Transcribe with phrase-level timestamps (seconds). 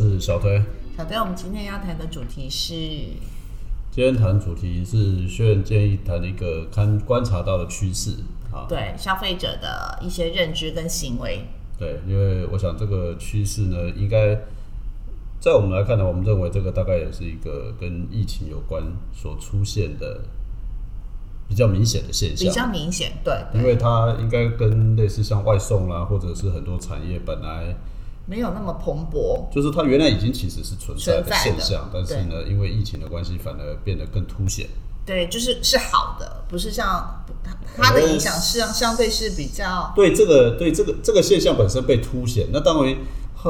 [0.00, 0.62] 是小推。
[0.96, 2.74] 小推，我们今天要谈的主题是，
[3.90, 8.12] 今天谈主题是薛软建议谈一个看观察到的趋势
[8.50, 11.44] 啊，对消费者的一些认知跟行为。
[11.78, 14.34] 对，因为我想这个趋势呢，应该
[15.38, 18.82] 在我们来看呢，我们认为这个大概也是一个跟疫情有关
[19.12, 20.22] 所出现的
[21.46, 22.48] 比较明显的现象。
[22.48, 27.74] 比较明显，对，因为它应该跟类似像外送啦，或者是很多产业本来
[28.30, 34.68] 没有那么蓬勃，就是它原来已经其实是存在的现象，但是呢，因为疫情的关系，反而变得更凸显。
[35.04, 42.96] 对，就是是好的，不是像它它的影响是相对是比较对这个对这个这个现象本身被凸显，那当然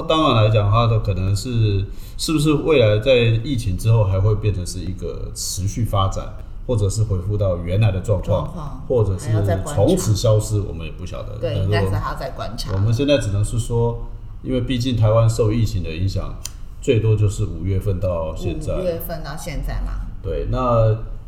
[0.08, 1.84] 当然来讲，它的可能是
[2.16, 9.28] 是不是未来在疫情之后还会变成是一个持续发展，或者是恢复到原来的状况，或者是
[9.66, 11.36] 从此消失，我们也不晓得。
[11.38, 12.78] 对，但是还要再观察我。
[12.78, 14.06] 们现在只能是说，
[14.42, 16.34] 因为毕竟台湾受疫情的影响，
[16.80, 18.74] 最多就是五月份到现在。
[18.74, 20.58] 五月份到现在嘛，对，那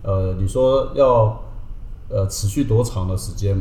[0.03, 1.43] 呃，你说要
[2.09, 3.57] 呃持续多长的时间，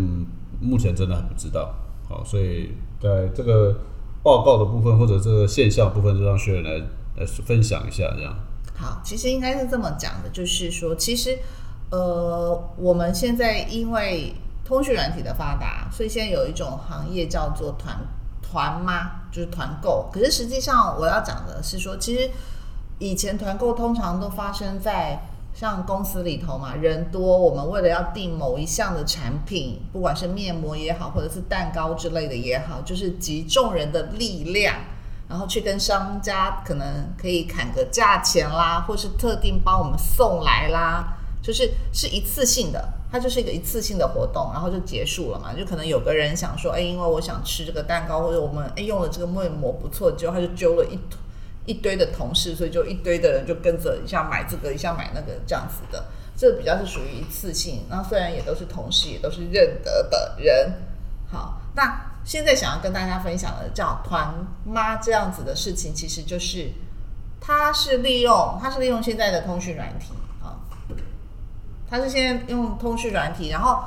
[0.60, 1.74] 目前真的还不知道。
[2.10, 3.76] 好，所以在这个
[4.24, 8.34] 报告的部分或者这个现象部分，就让学员来来分享一下，这样。
[8.76, 11.38] 好，其实应该是这么讲的，就是说，其实
[11.92, 14.34] 呃，我们现在因为
[14.66, 17.96] 通讯软体的发达，所以现在有一种行业叫做团
[18.42, 20.10] 团妈，就是团购。
[20.12, 22.30] 可是实际上我要讲的是说，其实
[23.00, 25.20] 以前团购通常都发生在
[25.54, 34.76] 像公司里头嘛，人多，我们为了要订某一项的产品，不管是面膜也好，或者是蛋糕之类的也好，就是集众人的力量。
[35.30, 45.54] 然后去跟商家可能可以砍个价钱啦，或是特定帮我们送来啦，就是是一次性的，它就是一个一次性的活动，然后就结束了嘛。
[45.54, 50.98] 就可能有个人想说，哎，因为我想吃这个蛋糕，或者我们哎用了这个面膜不错，结果他就揪了一
[51.66, 56.06] 一堆的同事，所以就一堆的人就跟着一下买这个，一下买那个这样子的。
[56.38, 60.74] 这比较是属于一次性，然后虽然也都是同事，也都是认得的人。
[61.30, 64.34] 好，那现在想要跟大家分享的叫团
[64.66, 66.72] 妈这样子的事情，其实就是
[67.40, 70.14] 它是利用它是利用现在的通讯软体
[71.92, 73.84] 他，是现在用通讯软体，然后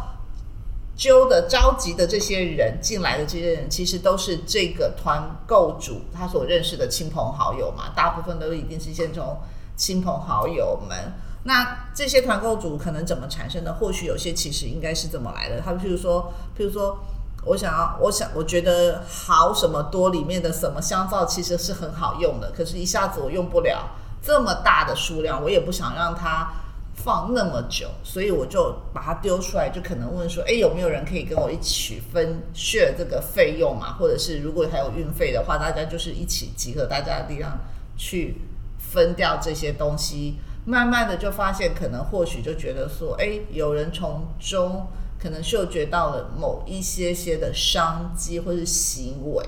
[0.95, 9.39] 揪的召集的这些人进来的这些人，其实都是这个团购主他所认识的亲朋好友嘛，大部分都一定是先从
[9.75, 11.15] 亲朋好友们。
[11.45, 13.73] 那这些团购主可能怎么产生的？
[13.73, 15.61] 或许有些其实应该是这么来的。
[15.61, 16.99] 他譬如说，譬如说。
[17.47, 23.91] 我想要，我想，我觉得好什么多里面的什么香皂其实是很好用的，可是一下子我用不了
[24.23, 26.51] 这么大的数量，我也不想让它
[26.95, 33.95] 放那么久，所以我就把它丢出来，就可能问说，哎，有没有人可以跟我一起分 share 这个费用嘛？
[33.99, 37.59] 或者是如果还有运费的话，大家就是一起集合大家的力量
[37.97, 38.37] 去
[38.79, 44.87] 分掉这些东西，慢慢的就发现，可能或许就觉得说，哎，有人从中。
[45.17, 49.43] 可能嗅觉到了某一些些的商机或是行为，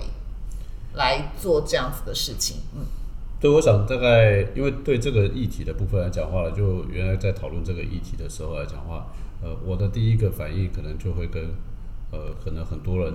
[0.95, 2.63] 来做这样子的事情。
[2.75, 2.87] 嗯，
[3.39, 9.07] 对，我想大概因为对这个议题的部分来讲话，就原来在讨论这个议题的时候来讲话，
[9.43, 11.45] 呃，我的第一个反应可能就会跟
[12.11, 13.13] 呃，可能很多人，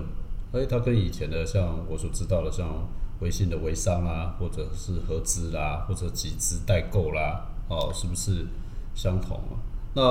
[0.52, 2.88] 哎，他跟以前的像我所知道的，像
[3.20, 8.46] 微信的微商啊，或者是合资啦，或者集资代购啦，哦，是不是
[8.94, 9.58] 相同啊？
[9.94, 10.02] 那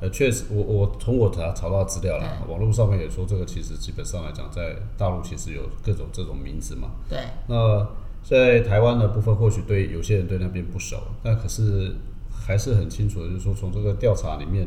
[0.00, 6.90] 呃，确实，我我从我查查到资料啦，网络上面也说这个其实基本上来讲，在大陆其实有各种这种名字嘛。
[7.08, 7.18] 对。
[7.46, 7.86] 那
[8.22, 11.94] 在台湾的部分，或许对有些人对那边不熟，但可是
[12.30, 14.66] 还是很清楚的，就是说从这个调查里面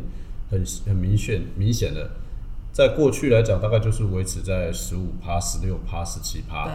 [0.50, 2.12] 很很明显明显的，
[2.72, 6.66] 在过去来讲，大概就是维持在十五趴、十六趴、十七趴。
[6.66, 6.74] 对。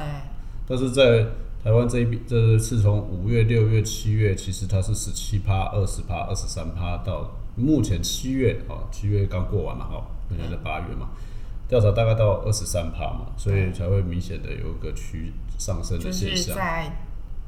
[0.66, 1.26] 但是在
[1.62, 7.36] 台湾这一边，这是从五月、六月、七月，其实它是十七趴、二十趴、二十三趴到。
[7.56, 11.10] 目前七月啊，七月刚过完了哈，目前在八月嘛，
[11.68, 16.30] 调查大概到二十三趴嘛，所以才会明显的有一个趋上升的现象。
[16.30, 16.96] 就是在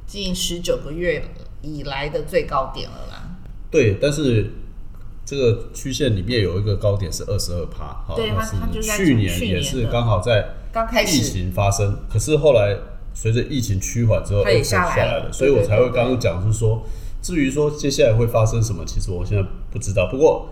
[0.07, 1.25] 近十九个月
[1.63, 3.39] 以来的最高点了啦。
[3.71, 4.53] 对，但是
[5.25, 12.77] 这个曲线里面有一个高点是二十二趴，好，它是去年也是刚好在刚开始疫情发生，可是后来
[13.15, 16.85] 随着疫情趋缓之后，它也下来了，所以我才会刚刚讲是说。
[17.23, 20.09] 至于说接下来会发生什么，其实我现在不知道。
[20.11, 20.49] 不过，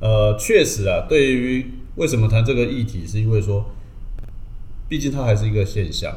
[0.00, 1.66] 呃，确实啊，对于
[1.96, 3.64] 为什么谈这个议题，是因为说，
[4.86, 6.14] 毕竟它还是一个现象。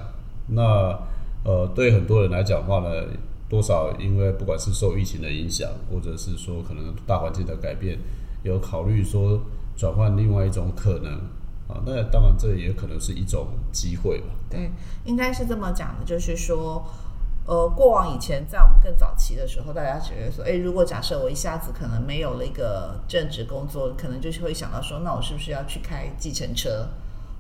[0.48, 1.00] 那
[1.44, 3.04] 呃，对很多人来讲话呢，
[3.50, 8.00] 多少因为不管是受疫情的影响，或者是说可能大环境的改变，
[8.44, 9.42] 有考虑说
[9.76, 11.14] 转换另外一种可能
[11.68, 14.28] 啊，那当然这也可能是一种机会吧。
[14.50, 14.72] 对，
[15.06, 16.86] 应该是这么讲的，就是说，
[17.46, 26.88] 呃，过往以前在我们更早期的时候，大家觉得说，哎，如果假设我一下子可能没有了一个正职工作，可能就是会想到说，那我是不是要去开计程车？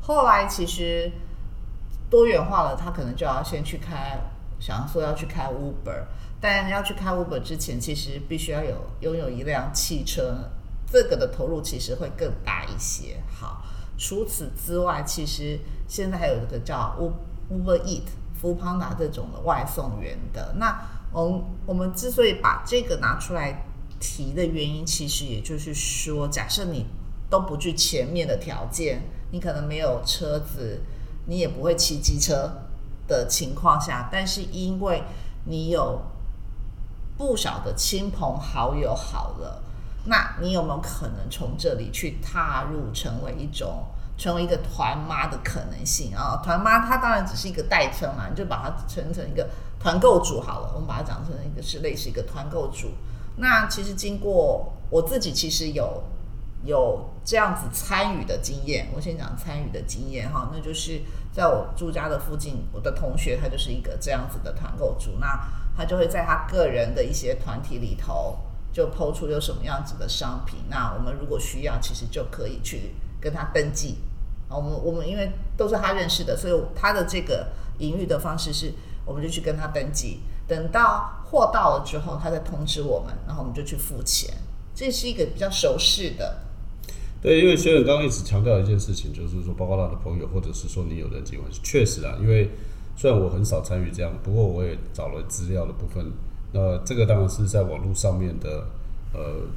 [0.01, 1.11] 后来其实
[2.13, 4.19] 多元化了，他可能就要先去开，
[4.59, 6.03] 想说要去开 Uber，
[6.39, 10.51] 但要去开 Uber 之前，其实必须要有拥有一辆汽车，
[10.85, 13.19] 这个的投入其实会更大一些。
[13.33, 13.65] 好。
[13.97, 16.95] 除此之外，其实现在还有一个叫
[17.49, 18.03] Uber Eat、
[18.39, 20.53] Foodpanda 这种的外送员的。
[20.57, 20.79] 那
[21.11, 23.65] 我我们之所以把这个拿出来
[23.99, 26.85] 提的原因，其实也就是说，假设你
[27.29, 29.01] 都不具前面的条件，
[29.31, 30.81] 你可能没有车子，
[31.25, 32.51] 你也不会骑机车
[33.07, 35.03] 的情况下，但是因为
[35.45, 36.01] 你有
[37.17, 39.61] 不少的亲朋好友好了。
[40.05, 43.85] 那你有没有可能从这里去踏入成为一种
[44.17, 46.41] 成为一个团妈的可能性啊？
[46.43, 49.47] 团妈它当然只是一个代称嘛，你就把它称成一个
[49.79, 50.71] 团购主好了。
[50.73, 52.89] 我们把它讲成一个是类似一个团购主。
[53.37, 56.03] 那其实经过我自己其实有
[56.63, 61.01] 有这样子参与的经验，我先讲参与的经验哈，那就是
[61.31, 68.37] 在我住家的附近，我的同学他就是一个这样子的团购主，那他就会在他个人的一些团体里头。
[68.73, 73.99] 就抛出有什么样子的商品，那我们如果需要，其实就可以去跟他登记。
[74.49, 78.73] 啊，我们我们因为都是他认识的，所以他的这个营运的方式是，
[79.05, 80.21] 我们就去跟他登记。
[80.47, 84.33] 等到货到了之后，他再通知我们，然后我们就去付钱。
[84.73, 86.39] 这是一个比较熟识的。
[87.23, 92.49] 对，因为学远刚刚一直强调一件事情，就是说，包括他的朋友，或者是说你有人际关系，确实啊，因为
[92.97, 96.11] 虽然我很少参与这样，不过我也找了资料的部分。
[96.51, 98.67] 那这个当然是在网络上面的，
[99.13, 99.47] 呃，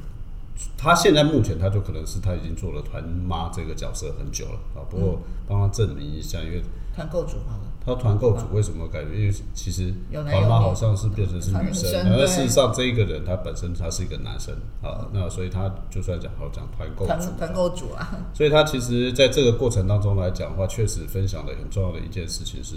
[0.77, 4.81] 他现在目前他就可能是他已经做了团妈这个角色很久了啊。
[4.89, 6.63] 不过帮他证明一下，因为
[6.95, 7.76] 团购主好了。
[7.87, 9.21] 他团购组为什么改变？
[9.21, 14.53] 因为其实团妈好像是变成是女生，而事实上这一个人他本身他是一个男生
[14.83, 15.07] 啊。
[15.13, 18.19] 那所以他就算讲好讲团购主，团购组啊。
[18.35, 22.75] 所以他其实在这个过程当中来讲的话，确实分享的很重要的一件事情是，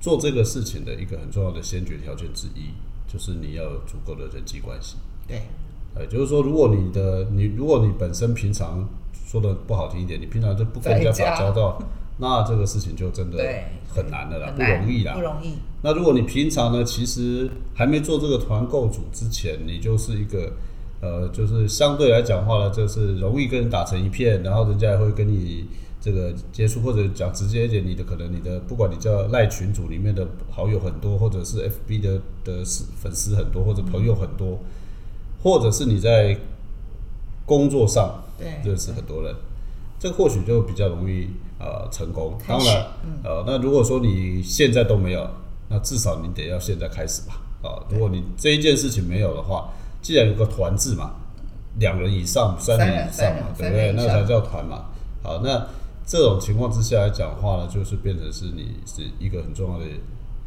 [0.00, 2.70] 做这个事情的一个很重要的先决条件之一。
[3.06, 4.96] 就是你要有足够的人际关系，
[5.28, 5.42] 对，
[5.94, 8.88] 呃，就是说，如果你的你，如果你本身平常
[9.24, 11.80] 说的不好听一点，你平常就不跟人家打交道，
[12.18, 13.38] 那这个事情就真的
[13.88, 15.54] 很难的啦，不容易啦，不容易。
[15.82, 20.52] 那如果你平常呢，其实还没做这个团购组之前，你就是一个，
[21.00, 25.66] 呃，就是相对来讲话呢，就是容易跟人打成一片，然后人家也会跟你。
[26.04, 32.62] 这个接触或者讲直接一点，你的可能你的不管你叫赖群组里面的好友很多，或者是 FB 的的
[33.00, 34.58] 粉丝很多，或者朋友很多，
[35.42, 36.38] 或者是你在
[37.46, 38.22] 工作上
[38.62, 39.34] 认识很多人，
[39.98, 41.28] 这个或许就比较容易
[41.64, 42.36] 呃成功。
[42.46, 42.86] 当然，
[43.24, 45.26] 呃，那如果说你现在都没有，
[45.68, 47.40] 那至少你得要现在开始吧。
[47.62, 49.72] 啊，如果你这一件事情没有的话，
[50.02, 51.14] 既然有个团字嘛，
[51.78, 53.92] 两人以上、三人以上嘛，对不对？
[53.92, 54.84] 那才叫团嘛。
[55.22, 55.66] 好，那。
[56.06, 59.86] 这种情况之下来讲话呢，就是变成是你是一个很重要的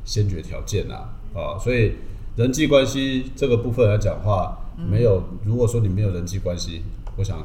[0.05, 1.93] 先决条件呐啊，所以
[2.35, 6.83] 人际关系这个部分来讲话，没有如果说你没有人际关系，
[7.15, 7.39] 我想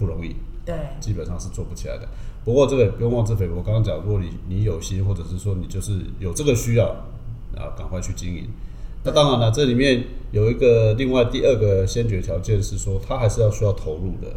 [0.00, 0.34] 不容易，
[0.66, 2.08] 对，基本上是做不起来的。
[2.44, 6.86] 不过这个不用妄自菲薄，我刚刚讲，如果你你有心，或者是说你就是有这个需要
[7.56, 8.48] 啊，赶快去经营。
[9.02, 14.34] 那当然了，这里面有一个另外第二个先决条件是说，它还是要需要投入的。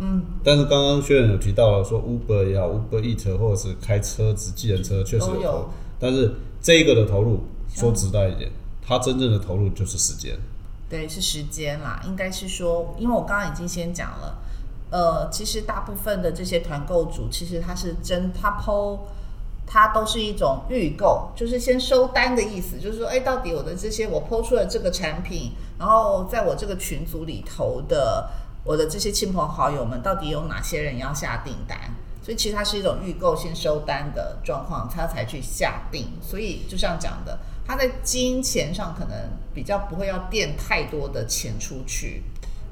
[0.00, 8.50] 嗯，但是刚刚薛远有提到了说，Uber 也好，Uber Eat 或者是开车子、计程车确实有投，但是这一个的投入说直白一点，
[8.80, 10.38] 它真正的投入就是时间。
[10.88, 14.38] 对，是时间啦，应该是说，因为我刚刚已经先讲了，
[14.90, 18.98] 呃，其实大部分的这些团购主，其实他是真他抛，
[19.66, 28.28] 他都是一种预购，就是先收单的意思，就是说，哎，到底我的这些我抛出了这个产品，然后在我这个群组里头的。
[28.64, 31.78] 我的这些亲朋好友们到底有哪些人要下订单？
[32.22, 36.08] 所以其实它是一种预购先收单的状况，他才去下定。
[36.20, 39.16] 所以就像讲的，他在金钱上可能
[39.54, 42.24] 比较不会要垫太多的钱出去，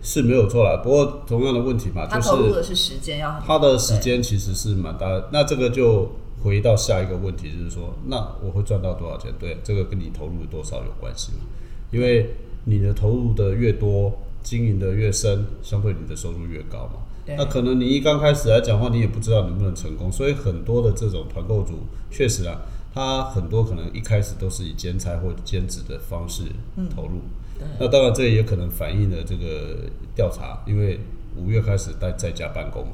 [0.03, 0.81] 是没有错啦。
[0.83, 5.07] 不过同样的问题嘛，他投入的是时间，要他的时间其实是蛮大。
[5.33, 6.11] 那这个就
[6.43, 9.33] 回到下一个问题，就是说，那我会赚到多少钱？
[9.39, 11.45] 对，这个跟你投入多少有关系嘛？
[11.91, 12.35] 因为
[12.65, 14.13] 你的投入的越多。
[14.47, 17.01] 经营的越深，相对你的收入越高嘛。
[17.37, 21.81] 那可能你一刚开始来讲话，你也不知道能不能成功，所以很多的这种团购组，
[22.13, 22.61] 确实啊，
[22.95, 26.45] 他很多可能一开始都是以兼差或兼职的方式
[26.95, 27.23] 投入。
[27.79, 30.99] 那当然这也可能反映了这个调查，因为
[31.37, 32.93] 五月开始在在家办公嘛，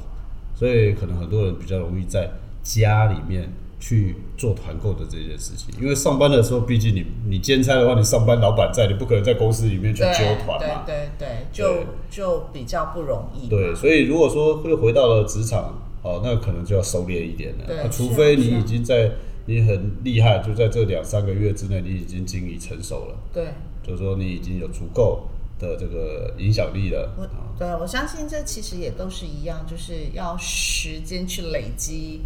[0.54, 2.30] 所以可能很多人比较容易在
[2.62, 5.74] 家里面去做团购的这件事情。
[5.80, 10.84] 因为上班的时候，毕竟你你兼差的话，你上班老板在，你不可能在公司里面去揪团嘛。
[10.86, 13.48] 对对对，就就比较不容易。
[13.48, 17.64] 对，所以如果说会回到了职场，哦，那可能就要收敛一点了。
[17.66, 19.10] 对那除非你已经在
[19.46, 23.46] 你很厉害，就在这两三个月之内，你已经经营成熟了，对，
[23.82, 27.12] 就是说你已经有足够的这个影响力了。
[27.16, 32.22] 我啊对我相信这其实也都是一样，就是要时间去累积，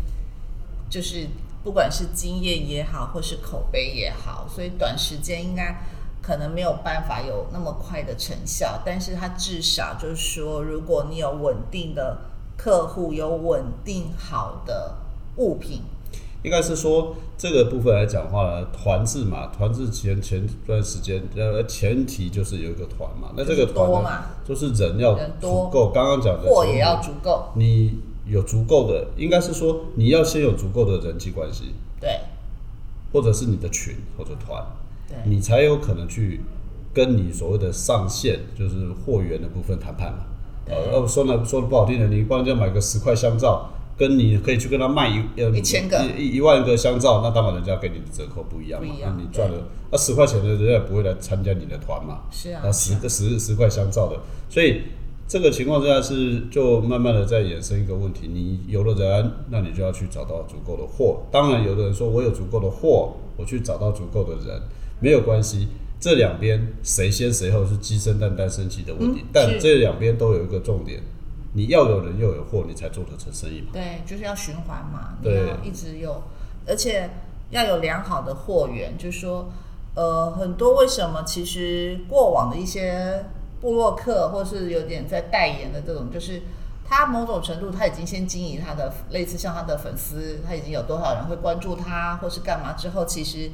[0.88, 1.26] 就是
[1.62, 5.84] 不管是经验也好，或是口碑也好，所以短时间应该
[6.22, 12.18] 可能没有办法有那么快的成效，但是它至少就是说，如果你有稳定的
[12.56, 14.96] 客户，有稳定好的
[15.36, 15.82] 物品，
[16.42, 32.20] 应该是说这个部分来讲话呢，团制嘛，团制前前段时间呃前提就是有一个团嘛，那这个团就是人要足够，刚刚讲的货也要足够，你有足够的，应该是说你要先有足够的人际关系，对。
[33.12, 34.62] 或者是你的群或者团，
[35.08, 35.16] 对。
[35.24, 36.42] 你才有可能去
[36.92, 38.74] 跟你所谓的上线，就是
[39.04, 40.18] 货源的部分谈判嘛。
[40.66, 48.94] 呃，要说呢说的不好听的，你帮人家买个十块香皂，跟你可以去跟他卖一呃一千个一一一万个香皂，那当然人家给你的折扣不一样嘛。
[49.00, 52.22] 样那你赚了那十块钱的，人家也不会来参加你的团嘛。
[52.30, 54.82] 是啊那十个十十块香皂的，所以
[55.26, 61.22] 这个情况之下是就慢慢的在衍生一个问题，你有了人，那你就要去找到足够的货。
[61.32, 64.60] 当然，有的人说我有足够的货，我去找到足够的人，
[65.00, 65.68] 没有关系。
[65.98, 71.02] 这两边谁先谁后是鸡生蛋蛋生鸡的问题，嗯但这两边都有一个重点，
[71.56, 73.68] 你要有人又有货，你才做得成生意嘛。
[73.72, 76.22] 对，就是要循环嘛，你对要一直有，
[76.68, 77.08] 而且
[77.48, 78.98] 要有良好的货源。
[78.98, 79.50] 就是说，
[79.94, 83.24] 呃，很多为什么其实过往的一些
[83.62, 86.42] 布洛克，或是有点在代言的这种，就是
[86.84, 93.50] 他某种程度他已经先经营他的类似像他的粉丝，他已经有多少人会关注他，或是干嘛之后，其实。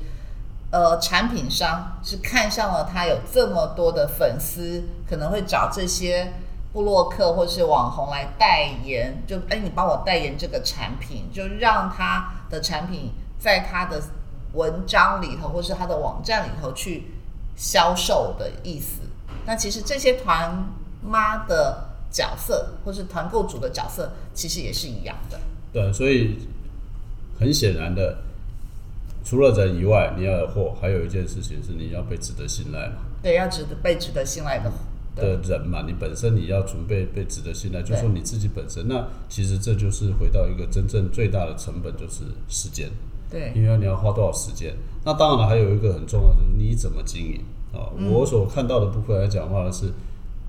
[0.73, 6.32] 呃，产品商是看上了他有这么多的粉丝，可能会找这些
[6.73, 14.02] 部落客或是网红来代言，就哎，你帮我代言这个产品，就让他的产品在他的
[14.55, 17.05] 文章里头或是他的网站里头去
[17.57, 19.02] 销售的意思。
[19.45, 20.67] 那其实这些团
[21.02, 25.38] 妈的角色或是团购主的角色，其实也是一样的。
[25.73, 26.38] 对，所以
[27.38, 28.19] 很显然的，
[29.25, 33.02] 除了人以外，你要有货，还有一件事情是你要被值得信赖嘛。
[33.23, 34.71] 对，要值得被值得信赖的。
[35.14, 38.88] 对的人嘛，你本身你要准备被值得信赖，就说你自己本身。
[38.88, 42.88] 那其实这就是回到一个真正最大的成本，就是时间，
[43.31, 44.75] 对因为你要花多少时间。
[45.04, 47.40] 那当然了，还有一个很重要的就是你怎么经营
[47.73, 47.92] 啊。
[48.11, 49.92] 我所看到的部分来讲的话呢，是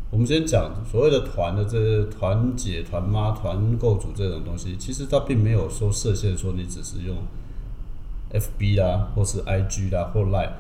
[0.09, 7.17] 我们先讲所谓的团的这些团姐、团妈、团购组这种东西，其实它并没有说设限说你只是用
[8.31, 10.51] FB 啦，或是 IG 啦，或 Line。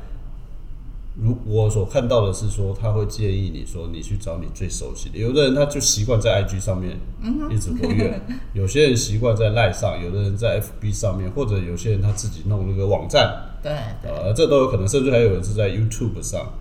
[1.15, 5.17] 如我所看到的是说，他会建议你说，你去找你最熟悉的。
[5.19, 6.97] 有的人他就习惯在 IG 上面
[7.51, 8.19] 一直活跃，
[8.53, 16.51] 有些人习惯在 Line 上，有的人在 FB 上面，或者有些人他自己弄了个网站，对对呃，这都有可能，甚至还有人是在 YouTube 上。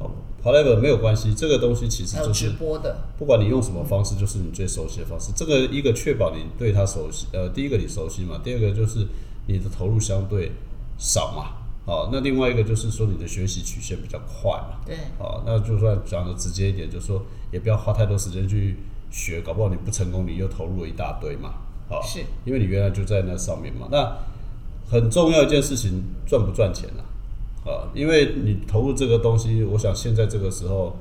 [0.00, 0.10] 哦
[0.42, 5.30] ，however 没有关系，这个东西其实就是直就是播的，不管你用什么方式，就是你最熟悉的方式。
[5.36, 9.06] 这个一个确保你对它熟悉，呃，第一个你熟悉嘛，第二个就是
[9.46, 10.50] 你的投入相对
[10.98, 11.59] 少嘛。
[11.86, 14.80] 好，那另外一个就是说你的学习曲线比较快嘛。
[14.86, 18.76] 对哦，那就算讲的直接一点，就是说也不要花太多时间去
[19.10, 21.54] 学，搞不好你不成功，你又投入了一大堆嘛。
[21.88, 23.88] 好，是因为你原来就在那上面嘛。
[23.90, 24.16] 那
[24.88, 27.02] 很重要一件事情，赚不赚钱啊？
[27.68, 30.96] 啊，因为你投入这个东西，我想现在这个时候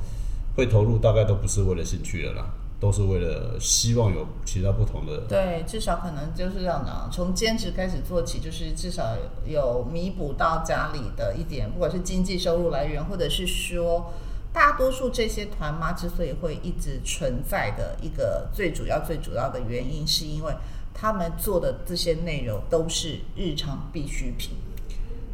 [0.56, 5.22] 会投入，大概都不是为了兴趣了啦，都是为了希望有其他不同的。
[5.28, 14.14] 对，至少可能就是这样的，从兼职开始做起，就是至少有弥补到家里的一点，不管是经济收入来源，或者是说，
[14.54, 20.54] 大多数这些团妈之所以会一直存在的一个最主要、最主要的原因，是因为
[20.94, 24.52] 他们做的这些内容都是日常必需品。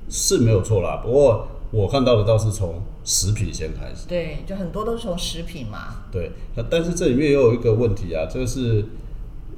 [0.10, 4.08] 是没有错啦，不过我看到的倒是从食品先开始。
[4.08, 8.86] 对，就很多都是从食品嘛，对，那但是这里面也有一个问题啊，这个是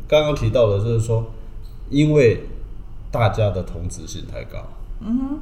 [0.08, 1.32] 刚刚提到的，就是说，
[1.92, 2.42] 因为
[3.12, 4.66] 大家的同质性太高，
[5.02, 5.40] 嗯哼，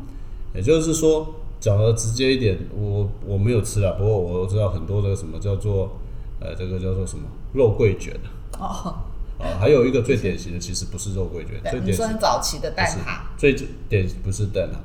[0.54, 5.98] 也就是说，讲的直接一点，我我没有吃啊，不过我知道很多的什么叫做，
[6.42, 8.14] 呃，这个叫做什么肉桂卷
[8.60, 9.00] 哦，
[9.40, 13.56] 啊，还有一个最典型的其实不是肉桂卷，对最，典很早期的蛋挞，最
[13.88, 14.76] 典不是蛋挞，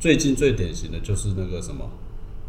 [0.00, 1.88] 最近最典型的就是那个什么。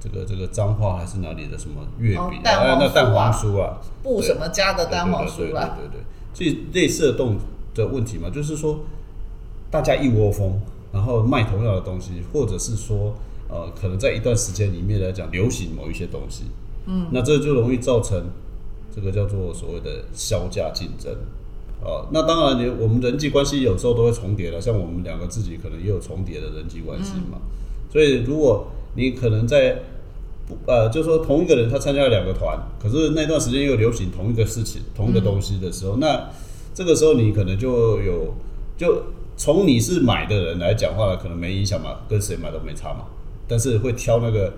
[0.03, 6.03] 这个这个彰化还是哪里的什么月饼、哦蛋黄哎那蛋黄酥酥啊，不什么家的蛋黄酥啊，对对对对对对
[6.33, 7.37] 这类似的动
[7.75, 8.79] 的问题嘛，就是说
[9.69, 10.59] 大家一窝蜂，
[10.91, 13.13] 然后卖同样的东西，或者是说
[13.47, 16.45] 呃，可能在一段时间里面来讲流行某一些东西，
[16.87, 18.23] 嗯，那这就容易造成
[18.95, 21.15] 这个叫做所谓的销价竞争。
[21.83, 27.39] 啊，那当然，你我们人际关系有时候都会重叠的，像我们两个自己可能也有重叠的人际关系嘛。
[27.91, 29.81] 所以，如果你可能在
[30.47, 36.29] 不呃，就是说同一个人他参加了两个团，可是那段时间又流行同一个事情、同一个东西的时候，那
[36.73, 38.33] 这个时候你可能就有
[38.77, 39.03] 就
[39.35, 43.05] 从你是买的人来讲话，可能没影响嘛，跟谁买都没差嘛。
[43.47, 44.53] 但是会挑那个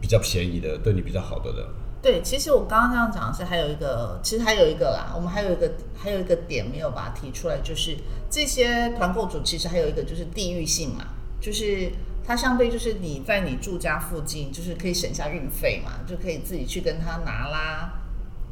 [0.00, 1.64] 比较便宜的、对你比较好的人。
[2.04, 7.96] 对，其实我刚刚这样讲的是还有一个，其实还有一个啦，我们还有一个还有一个点没有把它提出来，就是
[8.28, 11.06] 这些团购组其实还有一个就是地域性嘛，
[11.40, 11.90] 就是
[12.22, 17.94] 它相对就是你在你住家附近，就是可以省下运费嘛，就可以自己去跟他拿啦。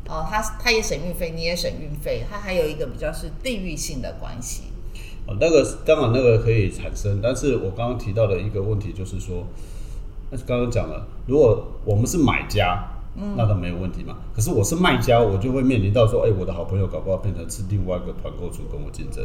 [0.08, 4.62] 哦，他他也省运费，你也省运费，它还有一个比较是地域性的关系。
[5.26, 9.46] 哦，那个当然那个可以产生，但是我刚刚提到的一个问题就是说，
[10.30, 12.88] 那刚刚讲了，如果我们是买家。
[13.36, 14.16] 那倒没有问题嘛。
[14.34, 19.24] 可是我是卖家，我就会面临到说，哎，我的好朋友搞不好变成是另外一个团购组跟我竞争。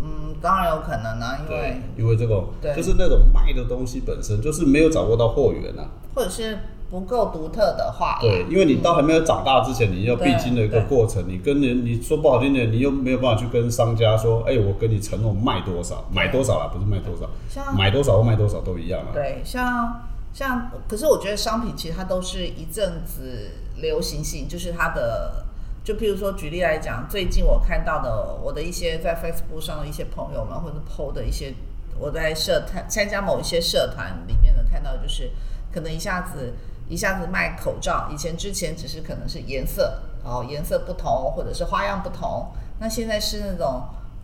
[0.00, 2.44] 嗯，当然有可能啊，因为因为这个
[2.74, 6.58] 就是那种卖的东西本身就是没有掌握到货源啊，或者是
[6.90, 8.18] 不够独特的话。
[8.20, 11.22] 对，因为你到还没有长大之前，你要必经的一个过程。
[11.28, 17.28] 你跟人你说不好听点，你又没有办法去跟商家说，哎，我跟你承诺卖多少，买多少啊，不是卖多少，
[17.76, 19.10] 买多少或卖多少都一样啊。
[19.12, 20.02] 对，像。
[20.32, 25.44] 像，可是我觉得商品其实它都是一阵子流行性，就是它的，
[25.84, 31.52] 就譬如说举例来讲，最近我看到的我的一些在 Facebook 上的一些朋友们，或者 PO 的一些
[31.98, 35.30] 我在社团参加某一些社团里面的看到，就是
[35.72, 36.54] 可能一下子
[36.88, 43.82] 一下子卖口罩，以前之前只是可能是颜色，然后颜色不同或者是花样不同，那现在是那种。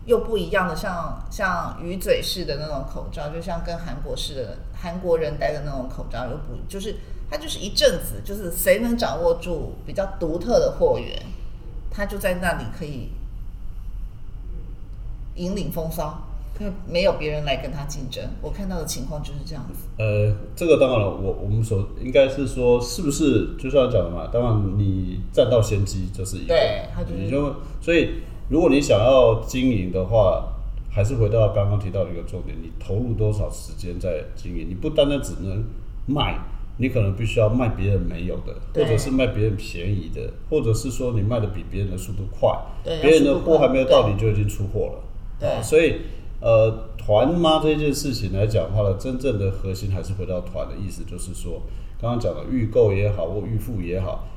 [0.09, 6.95] 又不一样的，像像鱼嘴式的那种口罩，就像跟韩国式的韩国人戴的那种口罩又不，就是
[7.29, 11.15] 它就是一阵子，就是谁能掌握住比较独特的货源，
[11.91, 13.09] 他就在那里可以
[15.35, 16.23] 引领风骚，
[16.59, 18.27] 因为没有别人来跟他竞争。
[18.41, 19.87] 我看到的情况就是这样子。
[19.99, 24.27] 呃，这个当然了，我我们所应该是说，是不是就像讲的嘛？
[24.33, 28.23] 当然你占到先机就是一个，对，你就所以。
[28.49, 30.43] 如果你想要经营的话，
[30.91, 34.67] 还是回到刚刚提到的一个重点，你投入多少时间在经营？
[34.67, 35.63] 你不单单只能
[36.07, 36.35] 卖，
[36.77, 42.49] 你可能必须要卖别人没有的，或者是卖别人便宜的，或者是说你卖的比别人的速度快，
[42.83, 45.03] 别人的货还没有到，你就已经出货了。
[45.39, 45.97] 对，所以
[46.41, 51.61] 呃，团妈这件事情来讲的话呢，真正的核心还是回到团的意思，就是说
[52.01, 54.27] 刚刚讲的预购也好，或预付也好，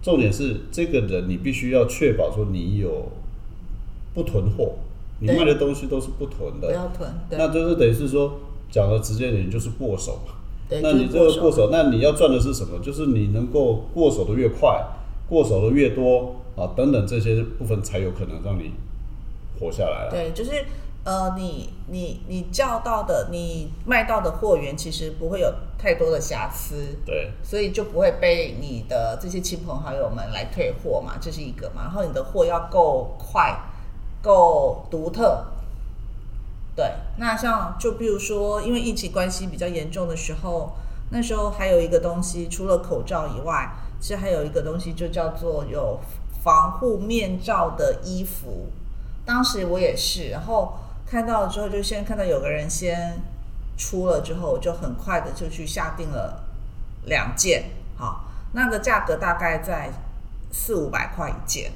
[0.00, 3.10] 重点是这个人你必须要确保说你有。
[4.16, 4.72] 不囤货，
[5.20, 7.06] 你卖的东西都是不囤的，不要囤。
[7.32, 8.32] 那就是等于是说，
[8.70, 10.32] 讲的直接点就是过手嘛。
[10.70, 12.78] 那你这个过手，那你要赚的是什么？
[12.82, 14.82] 就是你能够过手的越快，
[15.28, 18.72] 过手的越多啊，等等这些部分才有可能让你
[19.60, 20.08] 活下来。
[20.10, 20.64] 对，就是
[21.04, 26.96] 呃，你你你叫到的，你卖到的货源其实不会有太多的瑕疵。
[27.04, 31.82] 对，所以就不会被你的这些亲朋好友们来退货嘛，这是一个嘛。
[31.82, 33.54] 然后你的货要够快。
[34.26, 35.46] 够独特，
[36.74, 36.92] 对。
[37.18, 40.72] 那像就比如说，因为疫情关系比较严重的时候，
[41.10, 46.00] 那时候还有一个东西，除了口罩以外，其实还有一个东西，就叫做有
[46.42, 48.66] 防护面罩的衣服。
[49.24, 50.74] 当时我也是，然后
[51.06, 53.22] 看到了之后，就先看到有个人先
[53.78, 56.44] 出了之后，我就很快的就去下定了
[57.04, 57.70] 两件。
[57.96, 59.92] 好，那个价格大概在
[60.50, 61.70] 四五百块一件。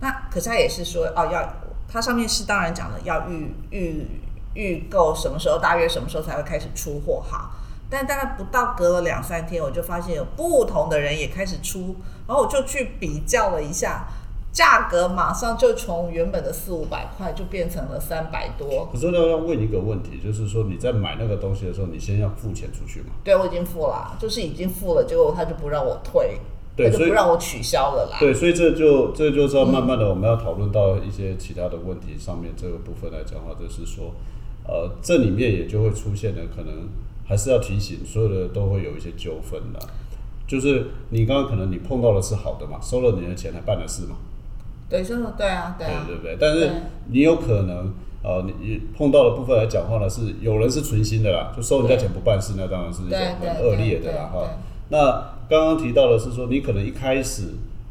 [0.00, 0.06] 好。
[0.06, 1.54] 那可是他也是说哦，要
[1.88, 4.06] 它上面是当然讲了要预预
[4.54, 7.50] 预购什么时候，大约什么时候才会开始出货哈。
[7.90, 14.06] 但大概不到隔了两三天，我就发现有不同的人也开始出，然后我就去比较了一下，
[14.52, 18.86] 价格马上就从原本的四五百块就变成了三百多。
[18.92, 23.14] 可是要要问一个问题，就是说你在买那个东西的时候，你先要付钱出去吗？
[23.24, 26.38] 对，我已经付了，就是已经付了，结果他就不让我退。
[26.78, 28.16] 对，所以不让我取消了啦。
[28.20, 34.14] 对，所以这就这就是要慢慢的，我们要讨论到一些其他的问题上面这个部分来讲的话，就是说，
[34.64, 36.88] 呃，这里面也就会出现的可能
[37.26, 39.80] 还是要提醒，所有的都会有一些纠纷的。
[40.46, 44.16] 就是你刚刚可能你碰到的是好的嘛，收了你的钱还办的事嘛。
[44.88, 46.36] 对，收了，对啊，对啊，对不对？
[46.40, 46.70] 但是
[47.08, 54.48] 你有可能呃，你碰到的部分来讲话呢，是有人是存心的啦，就收人家钱不办事，那当然是一种很恶劣的啦，哈。
[54.90, 57.44] 那刚刚提到的是说，你可能一开始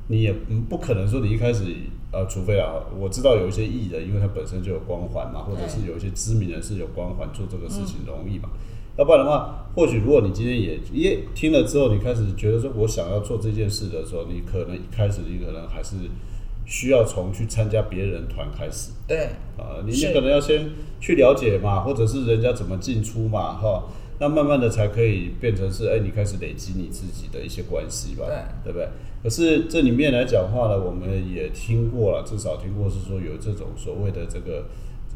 [0.08, 0.34] 你也
[0.70, 1.64] 不可能说你一开始
[2.12, 8.50] 呃，除非啊，我知道有一些艺人，因为他本身就有光环嘛，或者是有一些知名人士有光环，做这个事情容易嘛。
[8.98, 15.98] 要不然的话，或许如果你今天也也听了之后，你开始觉得说我想要做这件事的时候，你可能一开始你可能还是
[16.66, 18.92] 需要从去参加别人团开始。
[19.06, 19.26] 对，
[19.58, 23.84] 啊，你你可能要先去了解嘛，或者是人家怎么进出嘛，哈，
[24.20, 28.88] 那慢慢的才可以变成是，哎，你开始累积你自己的一些关系吧，对对不对？
[29.22, 34.66] 可是这里面来讲话呢，我们也听过了，至少听过是说有这种所谓的这个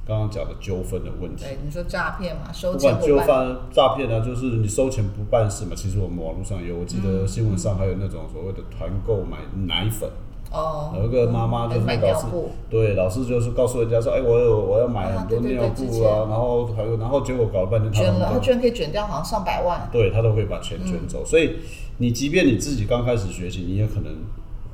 [0.05, 1.45] 刚刚讲的纠纷的问题。
[1.45, 5.71] 对，你说诈骗嘛，收钱不办，纠纷、诈骗呢，就是你收钱不办事嘛。
[5.75, 9.37] 其实我们网络上有，我记嗯得新闻上还有那种所谓的团购买
[9.67, 10.09] 奶粉，
[10.51, 21.55] 哦，有一个妈妈就是买老师尿布，对，老师就是告诉人家说，哎，我有我要买啊很多尿布啊，然后还有，然后结果搞了半天他捐了，他居然可以卷掉好像上百万，对他都会把钱卷走，所以
[21.97, 24.13] 你即便你自己刚开始学习，你也可能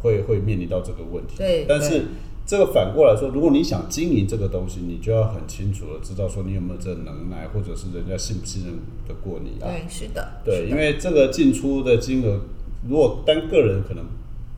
[0.02, 1.38] 会会面临到这个问题。
[1.38, 2.06] 对对但是
[2.46, 8.74] 这个反过来说，如果你想经营这个东西，你就要很清楚的知道说你有没有这个能耐，或者是人家信不信任
[9.08, 9.68] 得过你啊？
[9.70, 12.40] 对，是的，对，因为这个进出的金额，
[12.88, 14.06] 如果单个人可能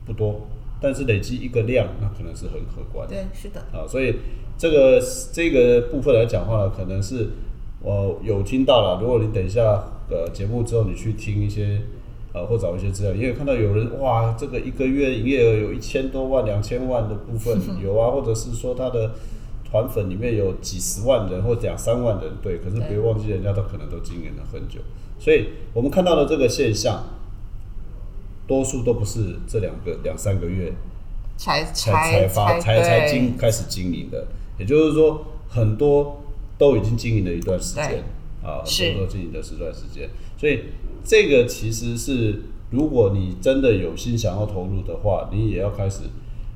[0.06, 0.46] 不多，
[0.80, 3.14] 但是累积一个量，那可能是很可观的。
[3.14, 4.16] 对，是的，啊，所以
[4.56, 5.00] 这个
[5.32, 7.28] 这个部分来讲话呢，可能是
[7.82, 9.00] 我有听到了。
[9.00, 11.82] 如果你等一下呃节目之后，你去听一些
[12.32, 19.12] 呃或找一些资料，也有看到有人哇，这个一个月营业额有一千多万、两千万的部分 有啊，或者是说他的
[19.70, 24.80] 团粉里面有几十万人或两三万人，对，可是别忘记人家都可能都经营了很久，
[25.18, 27.04] 所以我们看到的这个现象，
[28.50, 30.72] 多数都不是这两个两三个月
[31.36, 34.26] 才才才发才才经开始经营的，
[34.58, 36.20] 也就是说，很多
[36.58, 38.02] 都已经经营了一段时间
[38.42, 38.88] 啊，是。
[38.88, 40.64] 很多都经营了一段时间，所以
[41.04, 46.00] 这个其实是，如果你真的有心想要投入的话，你也要开始。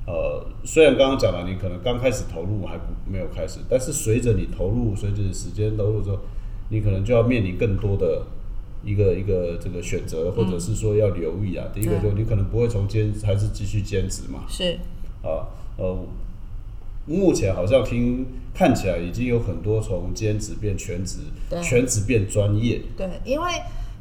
[0.06, 6.18] 呃，虽然刚刚讲了，你可能刚开始投入还不没有开始，但是随着你投入，随着时间投入之后，
[6.70, 8.26] 你可能就要面临更多的
[8.84, 11.66] 一个一个这个选择，或者是说要留意啊。
[11.72, 14.78] 第一个就你可能不会从兼还是继续兼职嘛，是。
[15.22, 16.06] 啊，呃，
[17.06, 21.18] 目前好像听看起来已经有很多从兼职变全职，
[21.62, 23.50] 全职变专业，对，因为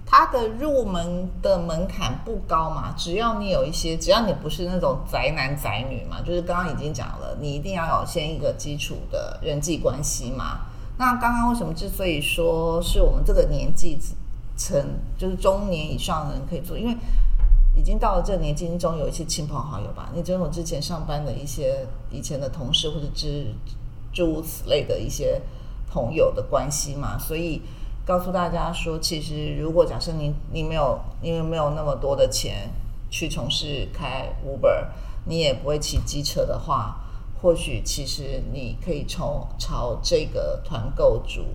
[0.06, 10.68] 它的入门的门槛不高嘛，只要你有一些，只要你不是那种宅男宅女嘛，就是刚刚已经讲了，你一定要有先一个基础的人际关系嘛。
[10.98, 13.98] 那刚刚为什么之所以说是我们这个年纪
[14.56, 14.84] 层，
[15.18, 16.96] 就是中年以上的人可以做，因为
[17.76, 23.48] 已经到了这年纪，中有一些亲朋好友吧，你这种之前上班的一些以前的同事或者之
[24.14, 25.42] 诸如此类的一些
[25.90, 27.62] 朋友的关系嘛，所以
[28.06, 32.70] 告诉大家说，其实如果假设你你没有因为没有那么多的钱
[33.10, 34.88] 去从事开 Uber，
[35.26, 36.98] 你也不会骑机车的话，
[37.42, 41.46] 或许其实你可以从朝这个团购组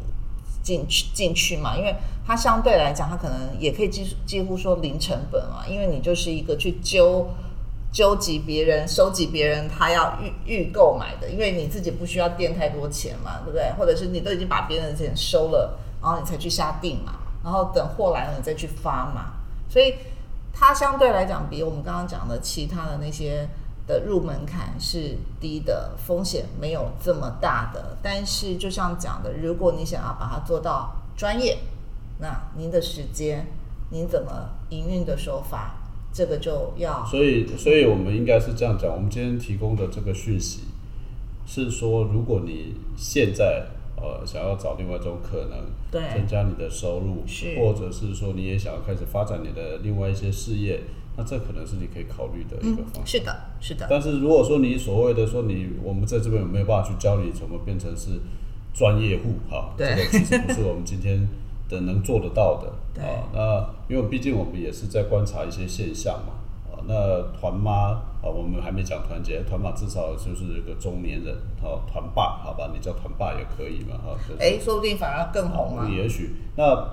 [0.69, 1.95] 进去进去嘛，因为
[2.27, 7.27] 它相对来讲，它可能也可以几几乎说零成本嘛，因为你就是一个去揪
[7.91, 13.73] 纠集别人、收集别人他要预预购买的，因为你自己不需要垫太多钱嘛，对不对？
[13.79, 19.33] 或者是你都已经把别人的钱收了，然后你才去下定嘛，然后等货来了你再去发嘛，
[19.71, 19.95] 所以
[20.53, 23.49] 它相对来讲比我们刚刚讲的其他的那些
[23.89, 27.97] 的入门槛是低的，风险没有这么大的。
[28.01, 31.59] 但是就像讲的，如果你想要把它做到专业，
[32.21, 33.47] 那您的时间、
[33.91, 35.77] 您怎么营运的手法，
[36.13, 40.61] 这个就要所以，所以我们应该是这样讲，我们今天提供的这个讯息
[41.47, 45.59] 是说，如果你现在呃想要找另外一种可能，
[45.91, 50.83] 对增加你的收入，是或者是说你也想要开始发展你的另外一些事业，
[51.19, 53.07] 那这可能是你可以考虑的一个方向。
[53.07, 58.11] 是的，是的，但是如果说你所谓的说你，我们在这边有没有办法去教你怎么变成是
[58.73, 59.35] 专业户？
[59.51, 61.29] 哈，对这个其实不是我们今天
[61.69, 62.73] 的能做得到的。
[62.95, 66.35] 对啊，那因为毕竟我们也是在观察一些现象嘛。
[66.71, 75.89] 啊，那团妈啊，我们还没讲团结，团妈至少就是一个中年人，啊，团爸，好吧，你叫团爸也可以嘛，哈、就是哎，说不定反而更红啊。
[75.89, 76.89] 也许那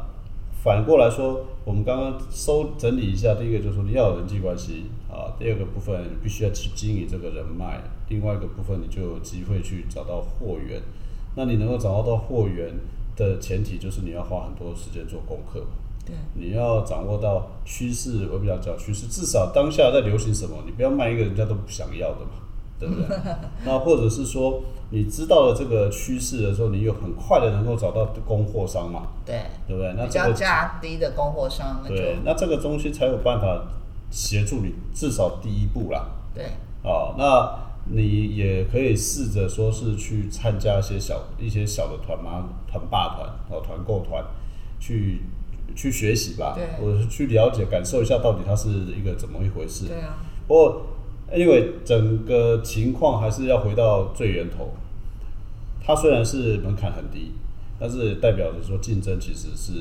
[0.65, 10.81] 反过来说，我们刚刚收整理一下，第一个就是说你要有人际关系啊，第二个部分你必须要去经营这个人脉，另外一个部分你就有机会去找到货源。
[11.35, 12.73] 那你能够找到到货源
[13.15, 15.63] 的前提就是你要花很多时间做功课。
[16.03, 22.41] 对，你要掌握到趋势，我比较讲趋势，至少当下在流行什么，你不要卖一个人家都不想要的嘛，
[22.79, 23.05] 对不对？
[23.65, 29.93] 那或者是说，你知道了这个趋势的时候，你有很快的能够找到供货商嘛，对，对不对？
[29.97, 33.65] 那比价低的供货商，对，那这个东西才有办法
[34.09, 36.07] 协助你至少第一步啦。
[36.33, 36.45] 对
[36.83, 44.23] 哦，那你也可以试着说是去参加一些小一些小的团嘛，团霸团哦，团购团，
[44.79, 45.21] 去
[45.75, 49.87] 去学习吧，对或者是去了解、感受一下到底它是一个怎么一回事。
[49.87, 50.81] 对啊，不过，
[51.33, 54.73] 因为整个情况还是要回到最源头。
[55.83, 57.31] 它虽然是门槛很低，
[57.79, 59.73] 但是代表着说竞争其实是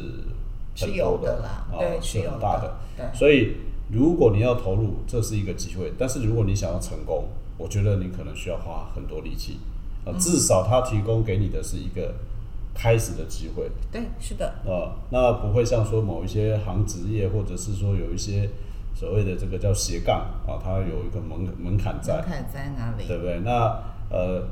[0.74, 2.76] 是有的啦啊对是很大的。
[2.96, 3.54] 对所以
[3.90, 9.59] 如果你要投入，这是一个机会；但是如果你想要成功，我觉得你可能需要花很多力气
[10.04, 10.12] 啊。
[10.12, 12.14] 嗯至少它提供给你的是一个
[12.74, 13.70] 开始的机会。
[13.90, 18.50] 对，是的，啊，那不会像说某一些行职业，或者是说有一些
[19.04, 23.06] 所谓的这个叫斜杠啊，它有一个门门槛在门，槛在哪里？
[23.06, 23.38] 对不对？
[23.44, 24.42] 那呃，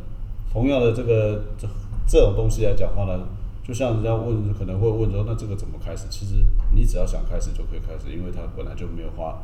[0.53, 1.67] 同样的这个这
[2.07, 3.25] 这种东西来讲话呢，
[3.67, 6.05] 就像人家问，可能会问说，那这个怎么开始？
[6.11, 9.41] 其实你只要想开始就可以开始，因为它本来就没有花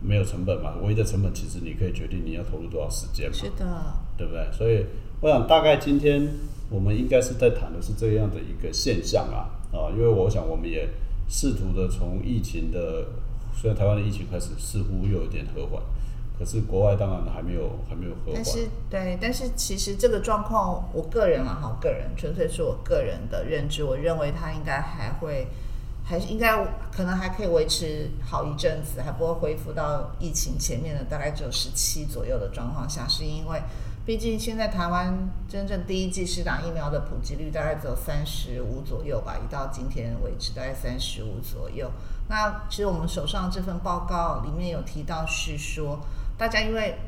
[0.00, 3.34] 没有成本嘛，唯一的成本其实你可以决定你要投入多少时间嘛。
[3.34, 4.48] 是的，对不对？
[4.50, 4.86] 所以
[5.20, 6.26] 我想大概今天
[6.70, 10.88] 我们应该是在谈的是这样的一个现象啊啊，因为我想我们也
[11.28, 13.04] 试图的从疫情的，
[13.60, 15.82] 虽然台湾的疫情开始似乎又有点和缓，
[16.38, 18.44] 可是国外当然还没有还没有和缓但。
[18.44, 25.48] 是对，但是其实这个状况，我个人啊，哈，我个人纯粹是我个人的认知，我认为它应该还会，
[26.04, 33.60] 还是应该可能还可以维持好一阵子，还不会恢复到疫情前面的大概只有十七左右的状况下，是因为
[34.06, 41.90] 毕竟现在台湾真正第一剂施打疫苗的普及率大概只有三十五左右吧，一到今天为止大概三十五左右。
[42.28, 45.98] 那其实我们手上这份报告里面有提到是说，
[46.36, 46.98] 大家因为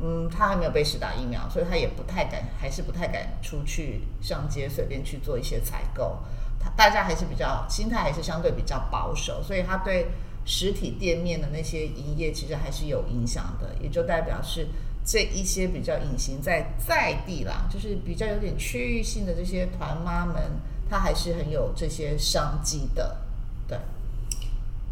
[0.00, 6.18] 嗯，他还没有被施打疫苗，所以他也不太敢，还是不太敢出去上街随便去做一些采购。
[6.60, 10.08] 他大家还是比较心态还是相对比较保守，所以他对
[10.44, 14.68] 实体店面的那些营业其实还是有影响的，也就代表是
[15.04, 23.16] 这一些比较隐形在在地啦，就是比较有点区域性的这些团妈们，他还是很有这些商机的，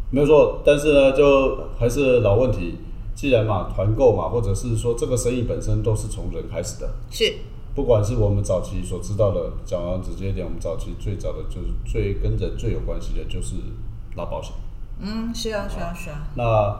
[0.09, 2.75] 没有错，但是呢，就还是老问题，
[3.13, 7.33] 既然嘛团购嘛，或者是说这个生意本身都是从人开始的，是，
[7.75, 13.55] 不管是我们早期所知道的，讲完直接一点，我们早期最早的就是最跟人最有关系的就是
[14.15, 14.53] 拉保险。
[14.99, 16.79] 嗯，是啊，是啊，是啊，那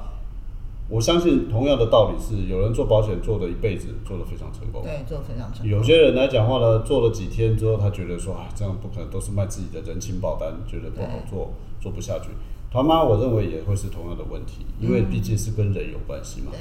[0.90, 4.82] 我相信同样的道理是，有人做保险做了一辈子，做得非常成功。
[4.84, 5.70] 对，做得非常成功。
[5.70, 12.30] 有些人来讲话呢，做了几天之后，他觉得说，哎，这样不可能，都是卖自己的人情保单，觉得不好做，做不下去。
[12.78, 16.52] 团妈，我认为也会是同样的问题，因为毕竟是跟人有关系嘛。
[16.52, 16.60] 对，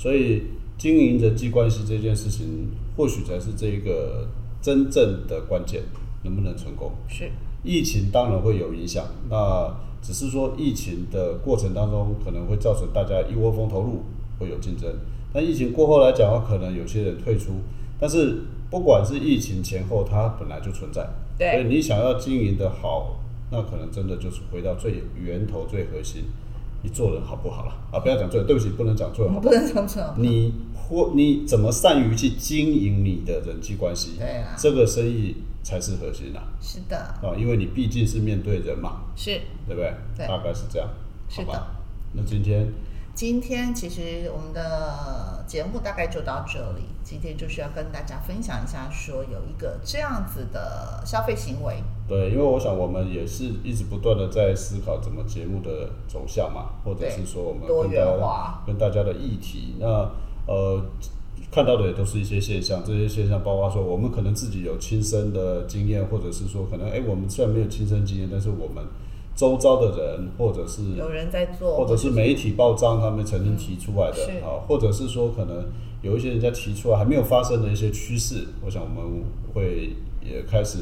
[0.00, 0.44] 所以
[0.78, 4.28] 经营人际关系这件事情，或许才是这一个
[4.62, 5.82] 真正的关键，
[6.22, 6.92] 能不能成功？
[7.08, 7.28] 是，
[7.64, 14.04] 疫情当然会有影响，那只是说疫情的过程当中可能会造成大家一窝蜂投入，
[14.38, 14.88] 会有竞争。
[15.32, 17.54] 但疫情过后来讲的话，可能有些人退出，
[17.98, 21.04] 但是不管是疫情前后，它本来就存在。
[21.36, 23.18] 对所以你想要经营的好，
[23.50, 26.24] 那可能真的就是回到最源头、最核心，
[26.82, 28.00] 你做人好不好了啊？
[28.00, 29.54] 不要讲做人，对不起，不能讲做人好不好。
[29.54, 30.14] 不能这么说。
[30.18, 34.16] 你或你怎么善于去经营你的人际关系？
[34.18, 36.42] 对啊这个生意才是核心啊！
[36.60, 39.40] 是的，啊，因为你毕竟是面对人嘛，是。
[39.66, 39.92] 对不对？
[40.16, 40.88] 对大概是这样，
[41.28, 41.76] 好吧？
[42.12, 42.66] 那今天
[43.16, 46.82] 今天其实我们的节目大概就到这里。
[47.02, 59.86] 今天就是要跟大家分享一下，说有一个这样子的消费行为，对，因为我想我们也是一直不断的在思考怎么节目的走向嘛，或者是说我们多元跟大家化跟大家的议题，那
[60.46, 60.84] 呃
[61.50, 68.84] 看到的也都是一些现象，这些现象包括说我们可能自己有亲身的经验，或者是说可能哎我们虽然没有亲身经验，但是我们
[69.36, 75.66] 周遭的人或者是有人在做，或者是媒体报章他们曾经提出来的啊，或者是说可能
[76.00, 79.22] 有一些人家提出来还没有发生的一些趋势，我想我们
[79.52, 79.94] 会
[80.24, 80.78] 也开始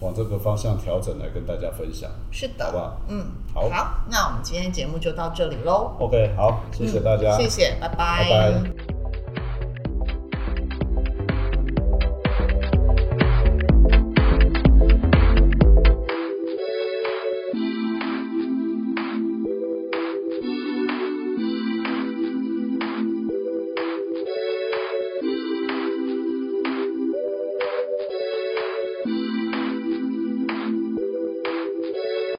[0.00, 2.10] 往这个方向调整来跟大家分享。
[2.32, 3.00] 是的，好不好？
[3.08, 3.70] 嗯，好。
[4.10, 5.92] 那我们今天节目就到这里喽。
[6.00, 7.88] OK，好，谢谢大家，嗯谢谢，拜。
[7.96, 8.72] 拜拜